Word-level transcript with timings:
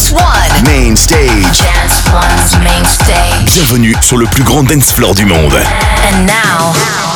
Dance 0.00 0.12
One. 0.12 0.64
Main 0.64 0.96
stage. 0.96 1.60
Dance 1.60 2.02
One's 2.10 2.64
main 2.64 2.84
stage. 2.86 3.44
Bienvenue 3.44 3.94
sur 4.00 4.16
le 4.16 4.24
plus 4.24 4.42
grand 4.42 4.62
dance 4.62 4.90
floor 4.92 5.14
du 5.14 5.26
monde. 5.26 5.52
And 5.52 6.26
now, 6.26 6.72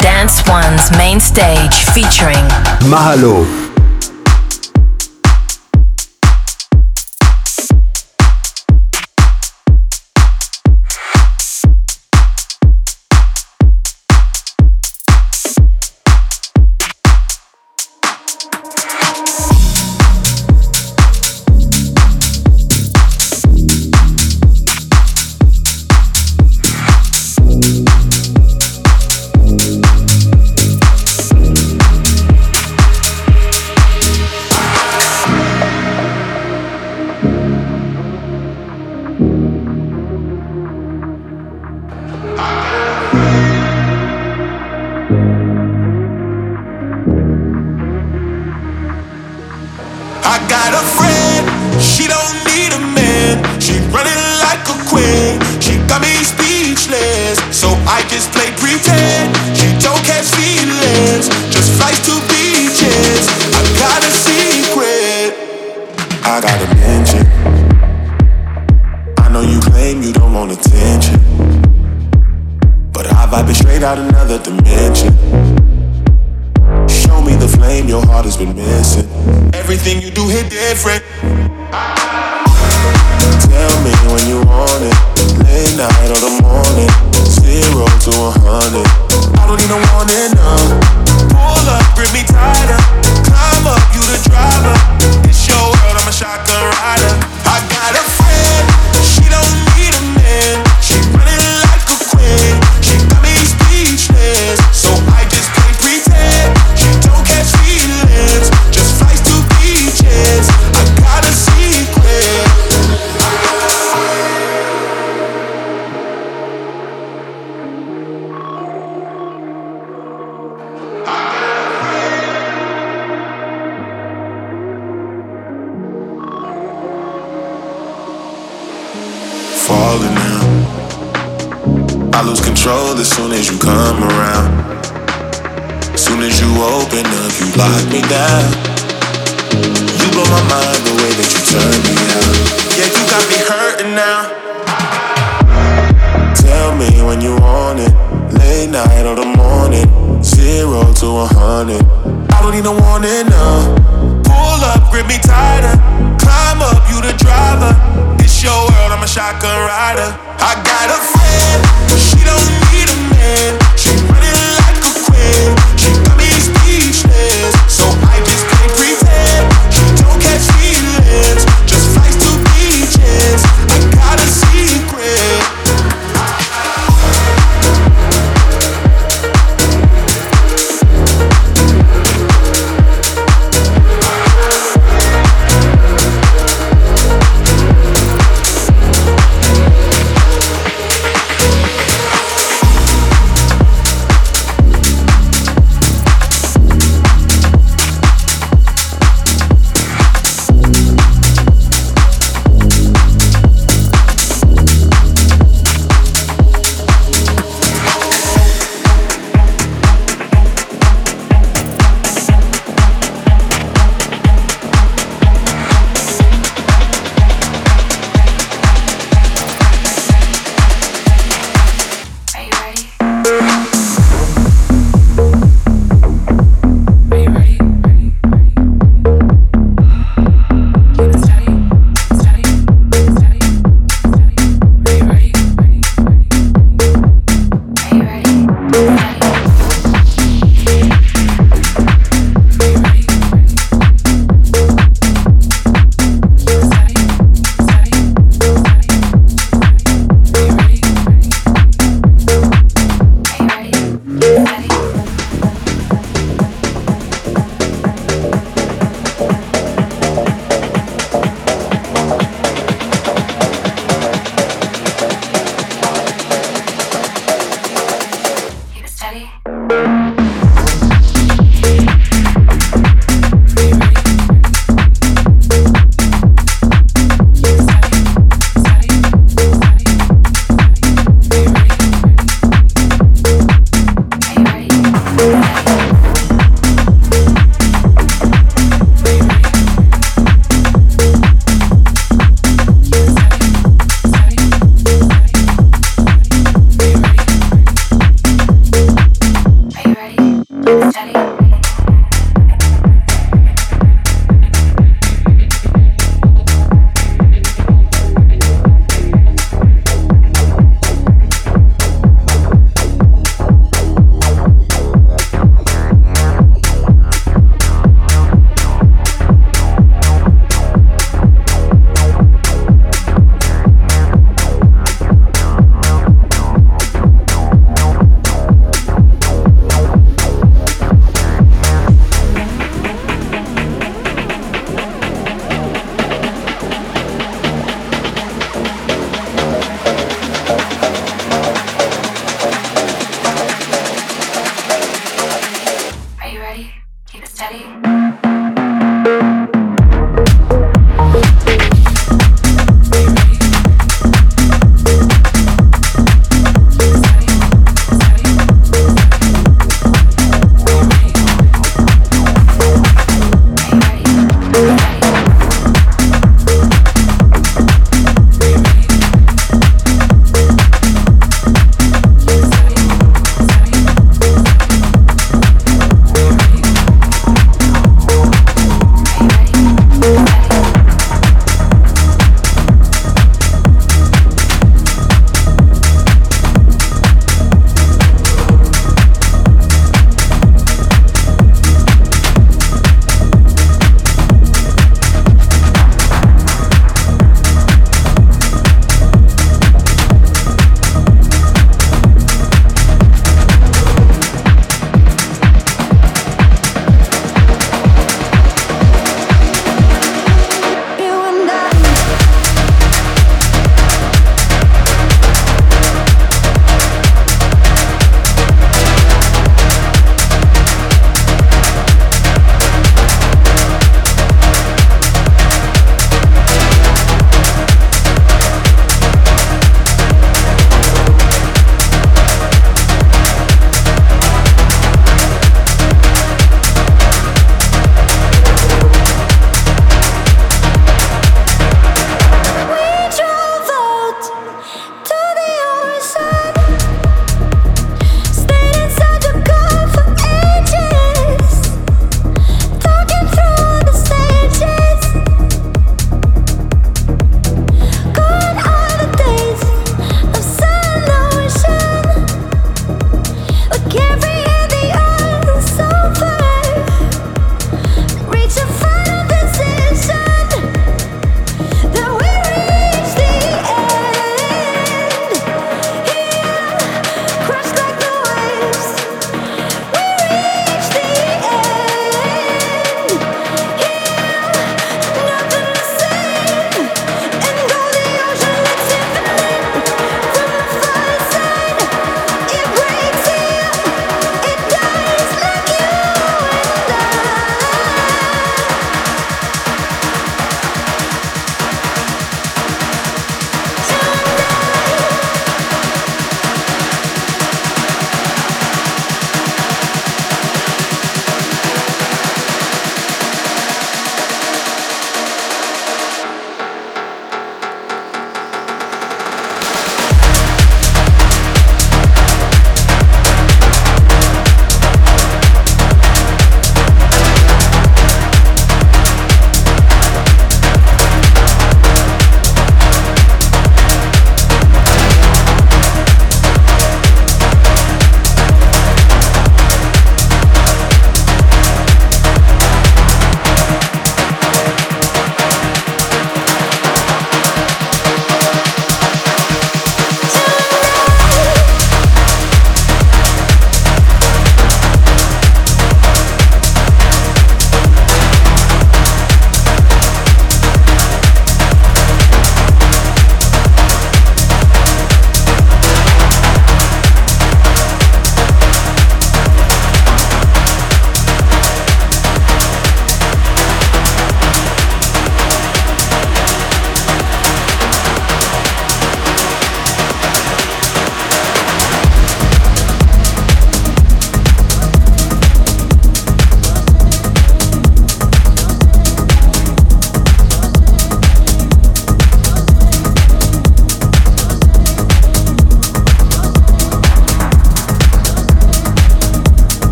Dance 0.00 0.44
One's 0.46 0.88
main 0.96 1.18
stage 1.18 1.74
featuring 1.92 2.46
Mahalo. 2.88 3.67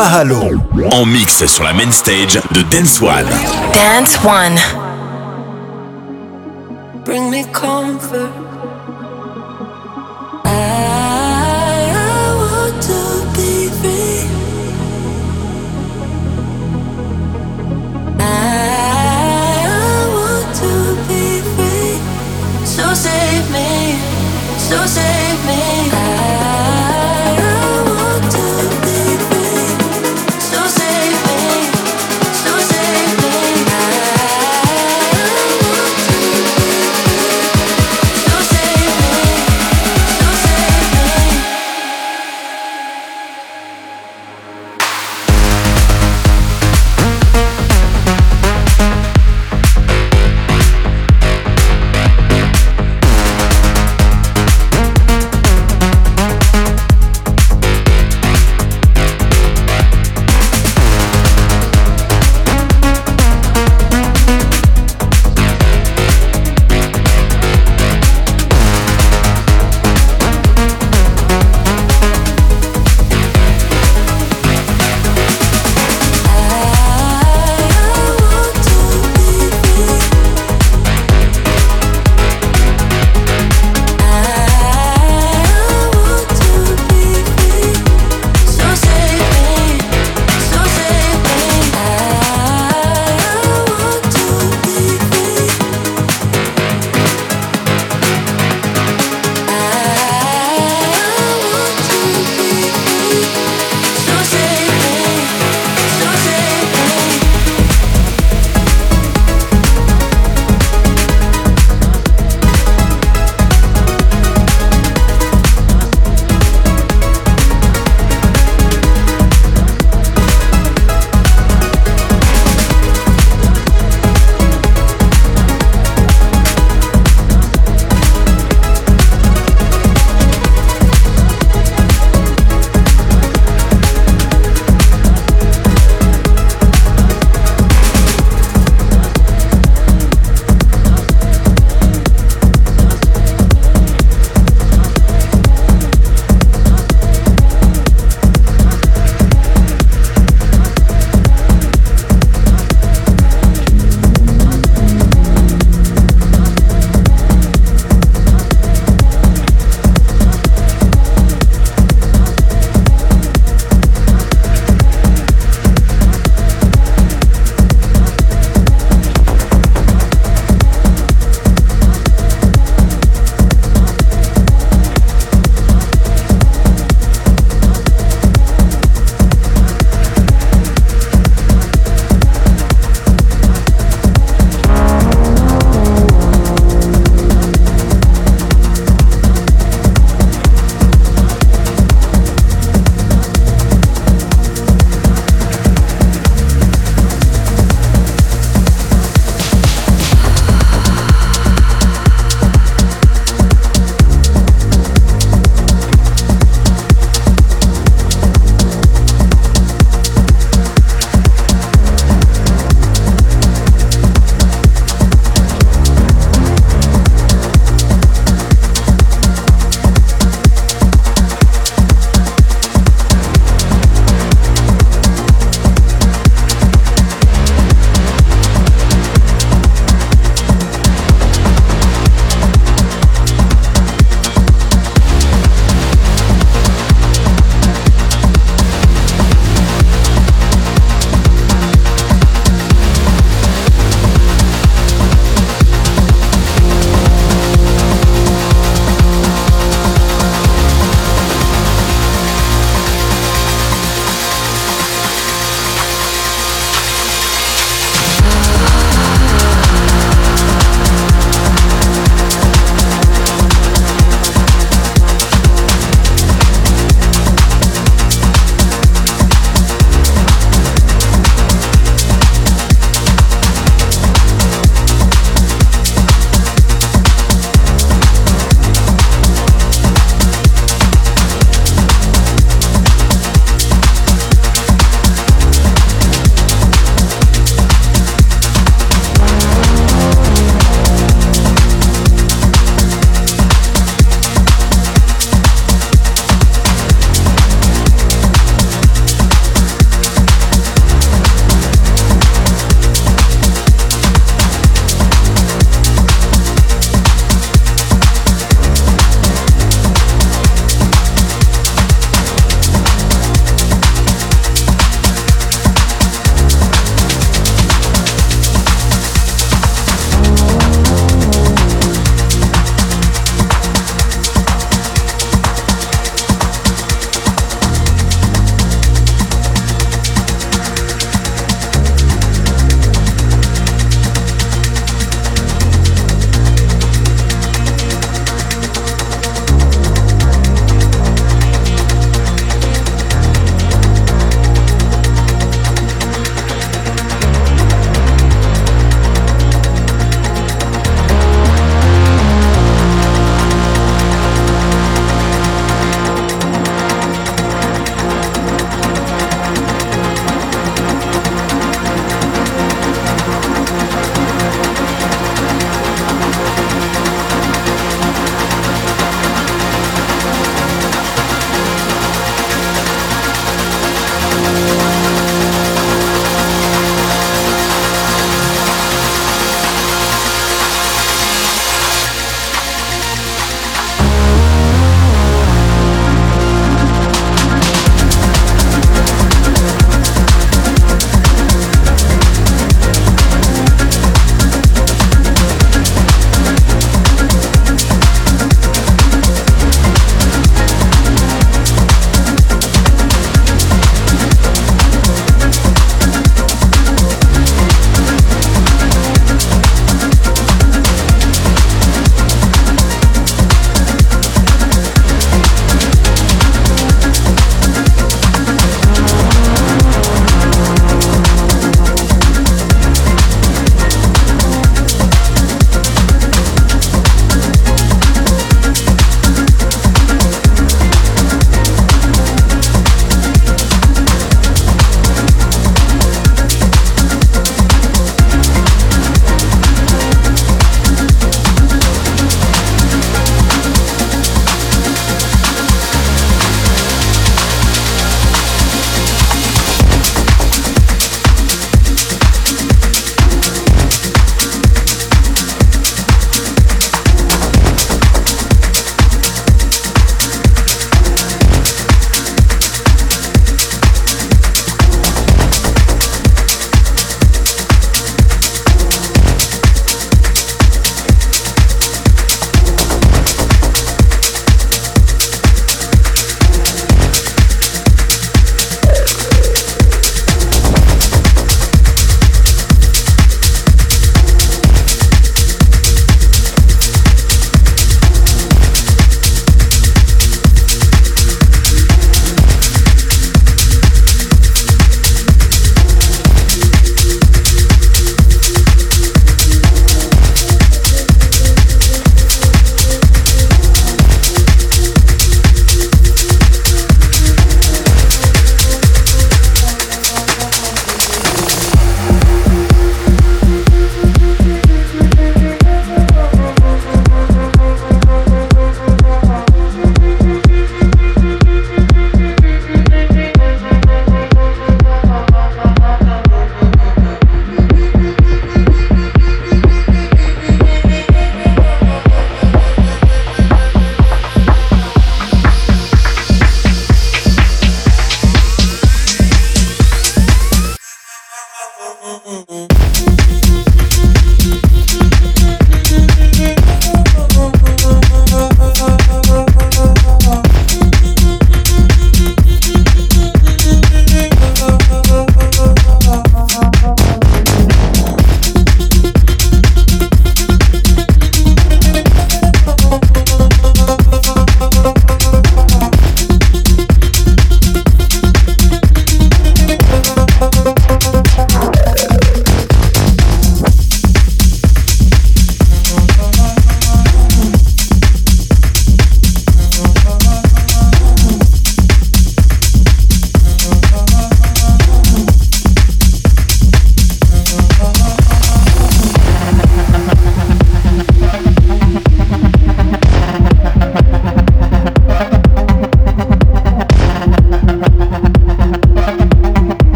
Malo. 0.00 0.40
En 0.92 1.04
mix 1.04 1.44
sur 1.44 1.62
la 1.62 1.74
main 1.74 1.90
stage 1.90 2.40
de 2.52 2.62
Dance 2.62 3.02
One. 3.02 3.26
Dance 3.74 4.18
One. 4.24 4.58
Bring 7.04 7.30
me 7.30 7.44
comfort. 7.52 8.49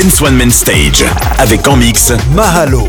Dance 0.00 0.22
One 0.22 0.36
Man 0.36 0.50
Stage 0.50 1.04
avec 1.38 1.68
en 1.68 1.76
mix 1.76 2.12
Mahalo. 2.34 2.88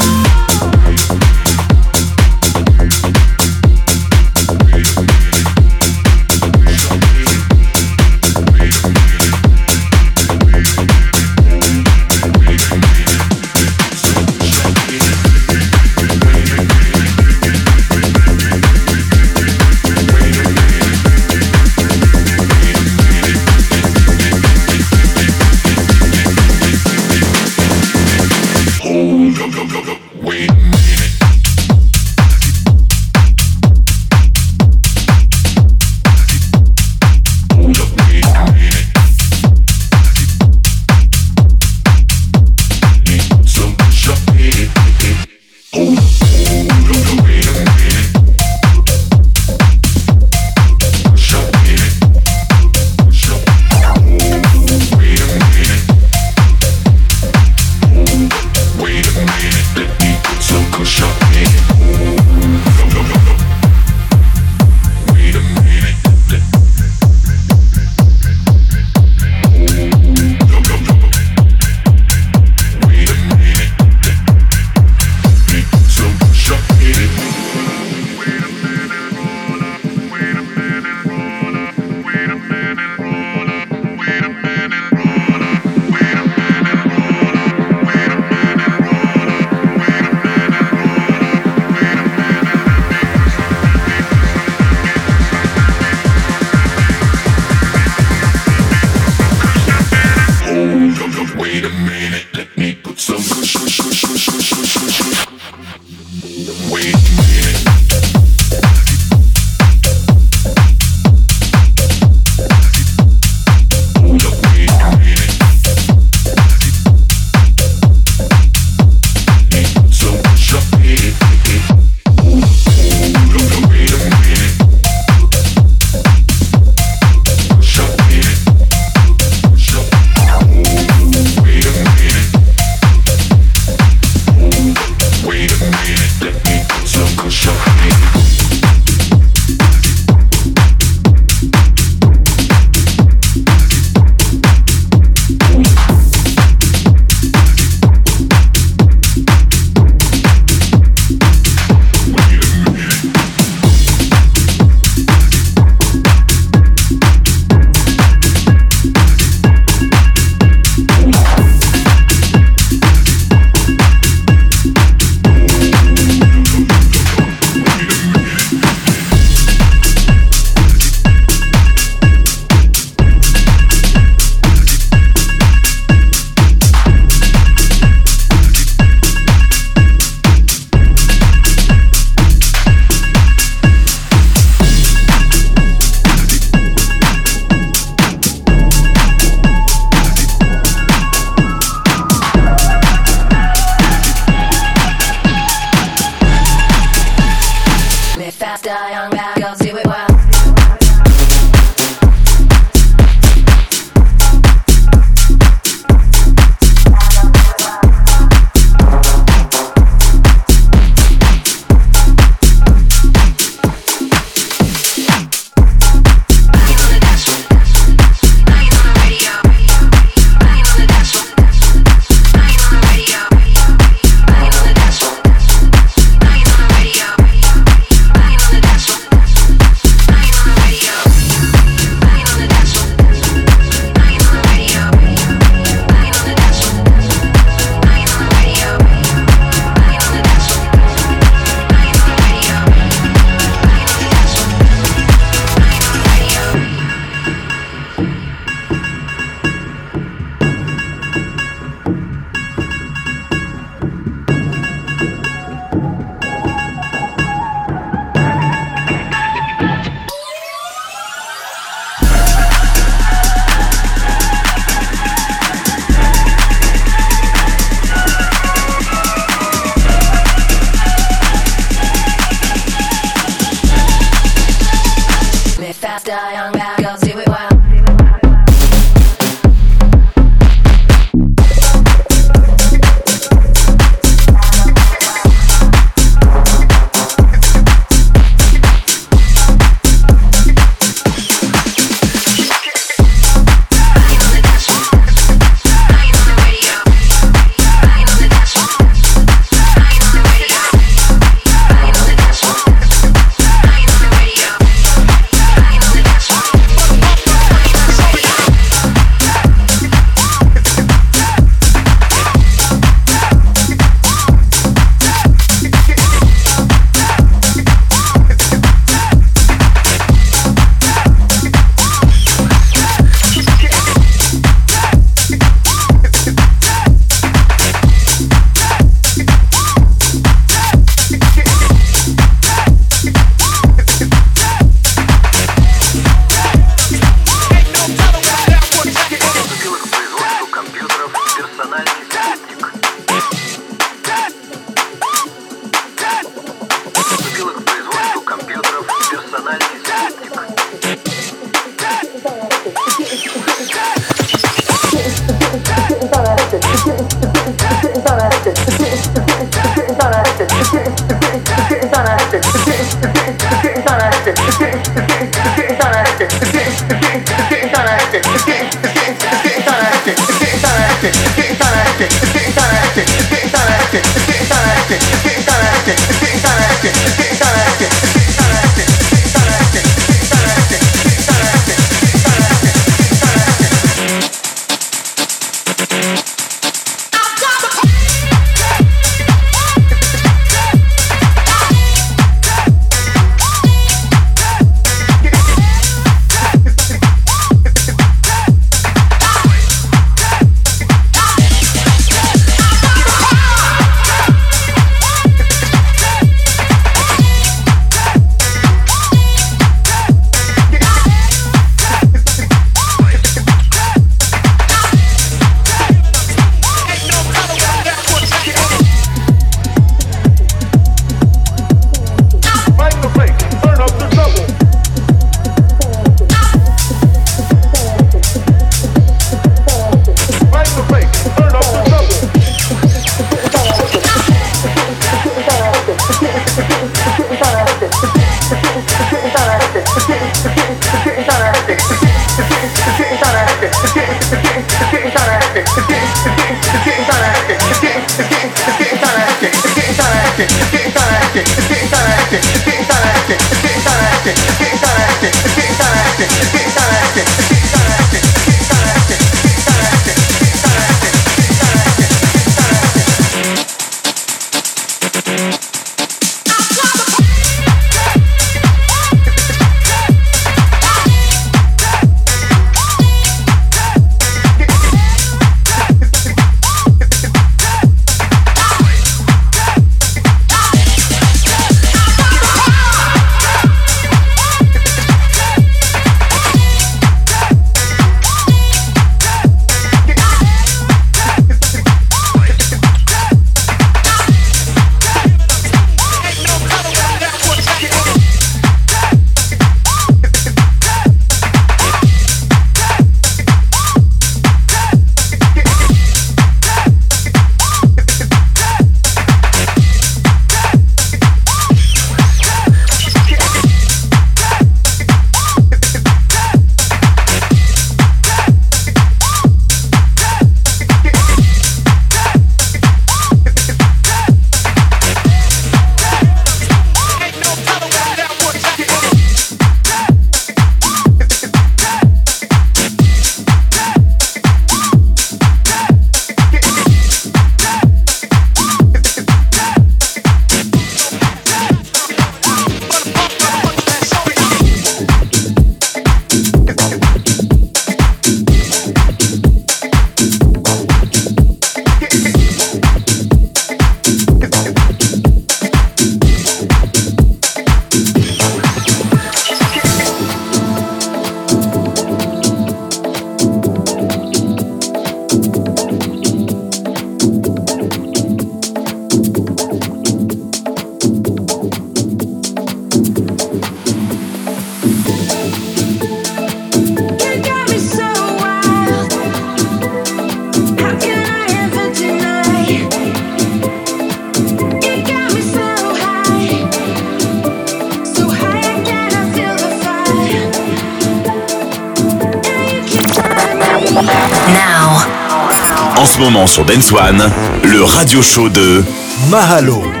Le 597.63 597.83
radio 597.83 598.21
show 598.21 598.47
de 598.47 598.83
Mahalo. 599.31 600.00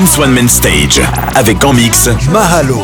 Dance 0.00 0.16
One 0.18 0.32
Main 0.32 0.48
Stage. 0.48 1.02
Avec 1.34 1.62
en 1.62 1.74
mix 1.74 2.08
Mahalo. 2.30 2.82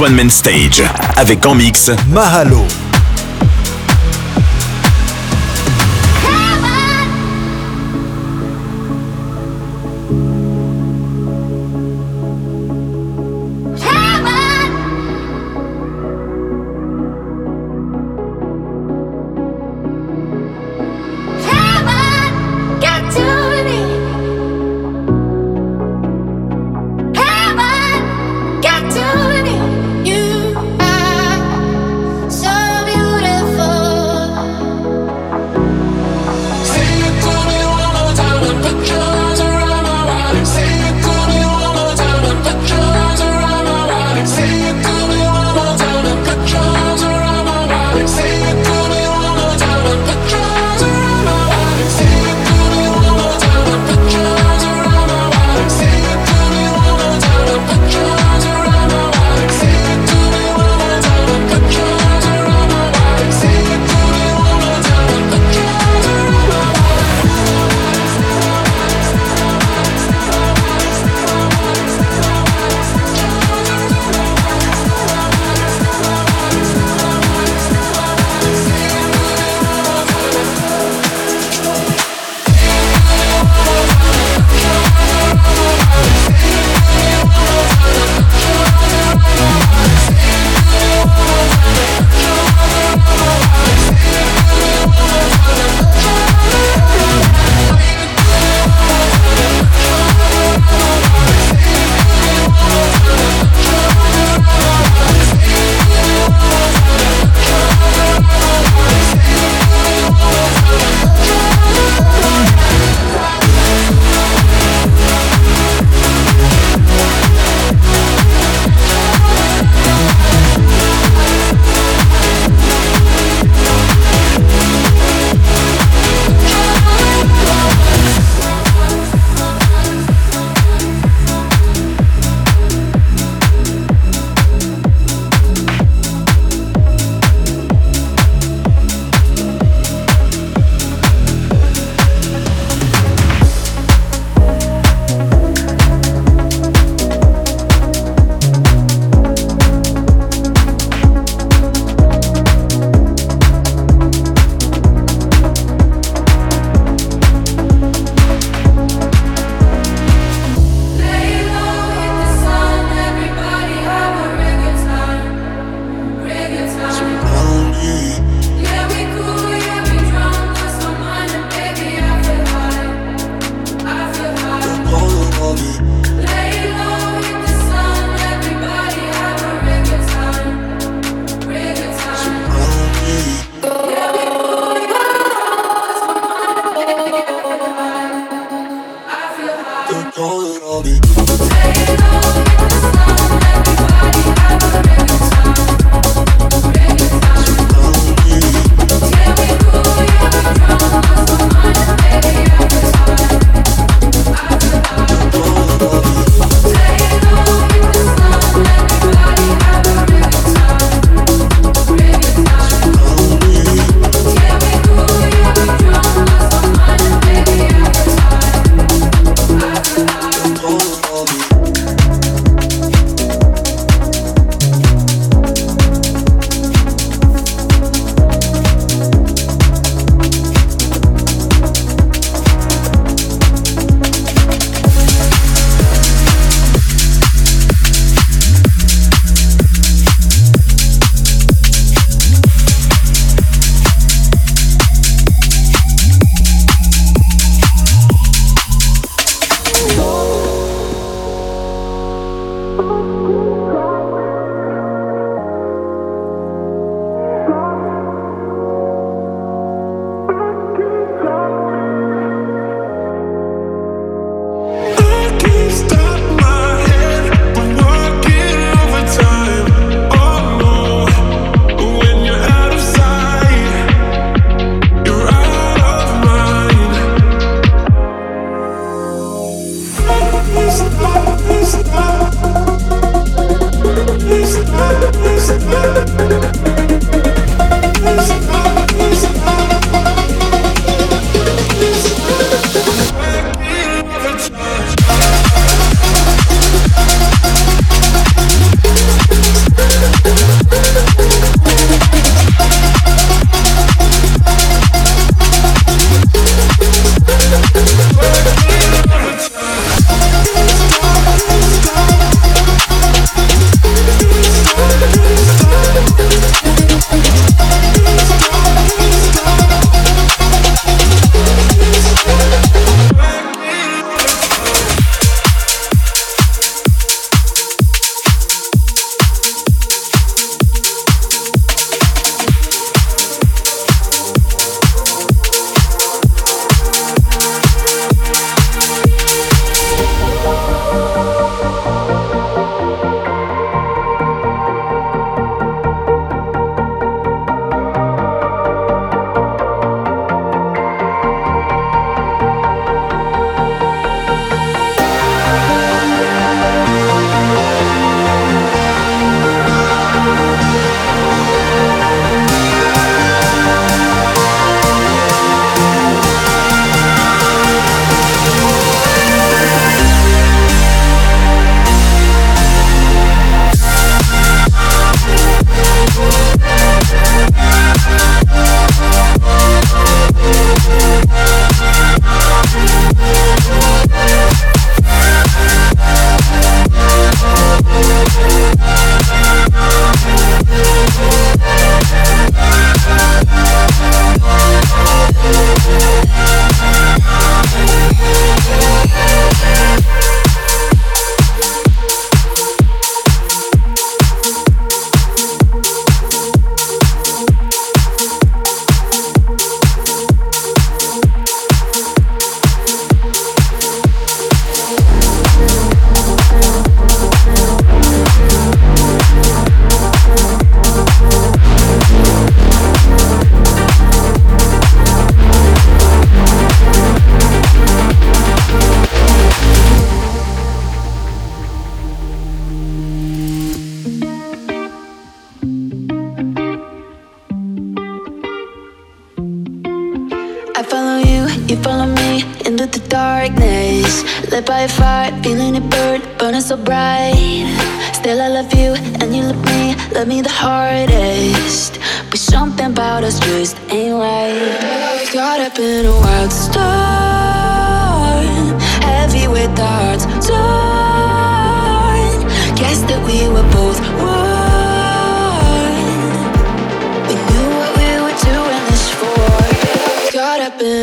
One 0.00 0.14
Man 0.14 0.30
Stage 0.30 0.82
avec 1.16 1.44
en 1.46 1.54
mix 1.54 1.90
Mahalo. 2.08 2.87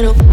One. 0.03 0.24